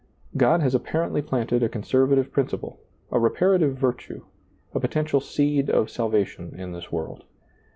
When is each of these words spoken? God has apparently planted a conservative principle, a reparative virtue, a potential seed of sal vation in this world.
God 0.35 0.61
has 0.61 0.73
apparently 0.73 1.21
planted 1.21 1.61
a 1.61 1.69
conservative 1.69 2.31
principle, 2.31 2.79
a 3.11 3.19
reparative 3.19 3.75
virtue, 3.77 4.23
a 4.73 4.79
potential 4.79 5.19
seed 5.21 5.69
of 5.69 5.91
sal 5.91 6.09
vation 6.09 6.57
in 6.57 6.71
this 6.71 6.91
world. 6.91 7.23